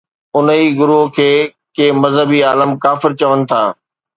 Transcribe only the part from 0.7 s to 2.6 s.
گروهه کي ڪي مذهبي